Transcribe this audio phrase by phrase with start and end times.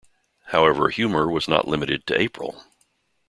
[0.45, 2.63] However humor was not limited to April.